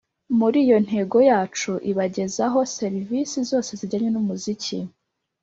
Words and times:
muri 0.39 0.57
iyo 0.65 0.77
ntego 0.85 1.17
yacu, 1.29 1.71
ibagezaho 1.91 2.59
serivisi 2.77 3.37
zose 3.49 3.71
zijyanye 3.79 4.09
n’umuziki 4.11 4.77